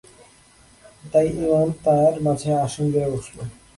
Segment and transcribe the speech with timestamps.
[1.03, 3.37] তাই ঈমান তাঁর মাঝে আসন গেড়ে বসল।